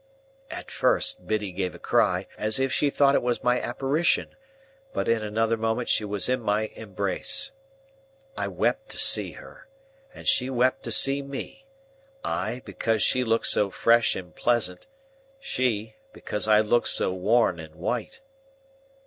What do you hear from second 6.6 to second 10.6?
embrace. I wept to see her, and she